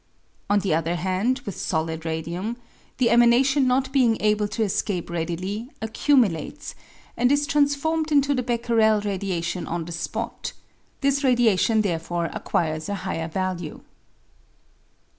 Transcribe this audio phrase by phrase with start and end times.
[0.49, 2.57] On the other hand, with solid radium,
[2.97, 6.73] the emanation not being able to escape readily, accumulates,
[7.15, 10.53] and is trans formed into the Becquerel radiation on the spot;
[11.01, 13.81] this radia tion therefore acquires a higher value.